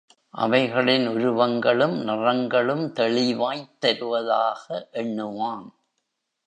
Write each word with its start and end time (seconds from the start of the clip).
அவைகளின் 0.29 1.07
உருவங்களும், 1.07 2.03
நிறங்களும் 2.03 2.93
தெளிவாய்த் 2.93 3.81
தெரிவதாக 3.81 4.87
எண்ணுவான். 4.93 5.65